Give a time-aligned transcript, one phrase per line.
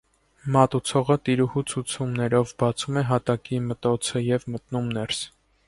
[0.53, 5.25] Մատուցողը, տիրուհու ցուցումներով, բացում է հատակի մտոցը և մտնում ներս։